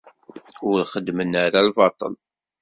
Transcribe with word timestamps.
Ur 0.69 0.79
xeddmen 0.91 1.31
ara 1.45 1.59
lbaṭel. 1.67 2.13